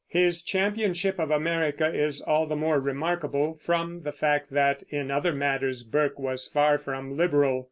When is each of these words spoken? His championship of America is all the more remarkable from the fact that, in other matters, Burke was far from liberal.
His 0.07 0.41
championship 0.41 1.19
of 1.19 1.29
America 1.29 1.85
is 1.93 2.21
all 2.21 2.47
the 2.47 2.55
more 2.55 2.79
remarkable 2.79 3.59
from 3.63 4.01
the 4.01 4.11
fact 4.11 4.49
that, 4.49 4.81
in 4.89 5.11
other 5.11 5.31
matters, 5.31 5.83
Burke 5.83 6.17
was 6.17 6.47
far 6.47 6.79
from 6.79 7.15
liberal. 7.15 7.59